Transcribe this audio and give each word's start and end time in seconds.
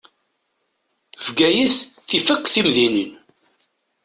Bgayet 1.25 1.75
tif 2.09 2.27
akk 2.33 2.45
timdinin. 2.53 3.11